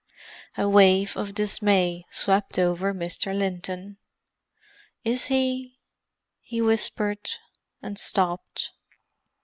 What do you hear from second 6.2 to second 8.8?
he whispered, and stopped.